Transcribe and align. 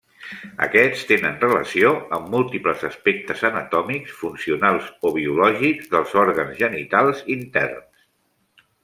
Aquests 0.65 1.01
tenen 1.09 1.35
relació 1.41 1.91
amb 2.17 2.31
múltiples 2.35 2.85
aspectes 2.89 3.43
anatòmics, 3.49 4.15
funcionals 4.23 4.87
o 5.11 5.13
biològics 5.19 5.93
dels 5.93 6.17
òrgans 6.23 6.59
genitals 6.63 7.23
interns. 7.37 8.11